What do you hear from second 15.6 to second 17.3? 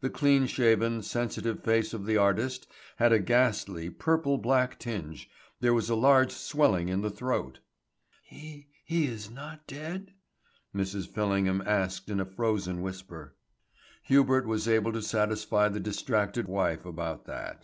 the distracted wife on that